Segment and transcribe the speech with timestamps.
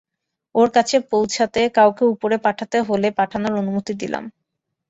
[0.55, 4.23] ওর কাছে পৌছাতে কাউকে উপরে পাঠাতে হলে পাঠানোর অনুমতি দিলাম।